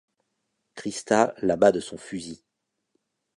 Christa 0.73 1.35
l'abat 1.43 1.71
de 1.75 1.79
son 1.79 1.95
fusil. 2.07 2.39